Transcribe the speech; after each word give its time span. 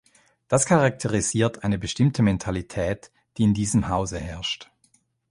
Das 0.47 0.65
charakterisiert 0.65 1.63
eine 1.63 1.77
bestimmte 1.77 2.23
Mentalität, 2.23 3.11
die 3.37 3.43
in 3.43 3.53
diesem 3.53 3.87
Hause 3.87 4.17
herrscht. 4.17 4.71